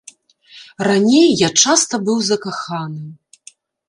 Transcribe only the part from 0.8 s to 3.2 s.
Раней я часта быў закаханы.